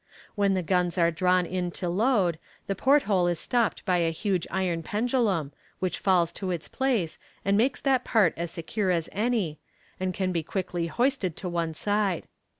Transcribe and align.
When 0.33 0.55
the 0.55 0.63
guns 0.63 0.97
are 0.97 1.11
drawn 1.11 1.45
in 1.45 1.69
to 1.73 1.87
load, 1.87 2.39
the 2.65 2.73
port 2.73 3.03
hole 3.03 3.27
is 3.27 3.37
stopped 3.37 3.85
by 3.85 3.99
a 3.99 4.09
huge 4.09 4.47
iron 4.49 4.81
pendulum, 4.81 5.51
which 5.77 5.99
falls 5.99 6.31
to 6.31 6.49
its 6.49 6.67
place, 6.67 7.19
and 7.45 7.55
makes 7.55 7.81
that 7.81 8.03
part 8.03 8.33
as 8.35 8.49
secure 8.49 8.89
as 8.89 9.09
any, 9.11 9.59
and 9.99 10.11
can 10.11 10.31
be 10.31 10.41
quickly 10.41 10.87
hoisted 10.87 11.35
to 11.35 11.49
one 11.49 11.75
side. 11.75 12.27